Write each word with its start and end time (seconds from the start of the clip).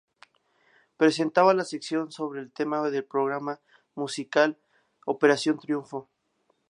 Presentaba 0.97 1.53
la 1.53 1.63
sección 1.63 2.11
sobre 2.11 2.41
el 2.41 2.49
programa 3.05 3.61
musical 3.93 4.57
"Operación 5.05 5.59
Triunfo". 5.59 6.09